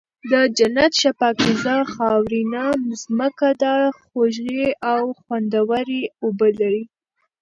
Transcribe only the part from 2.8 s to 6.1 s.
زمکه ده، خوږې او خوندوَري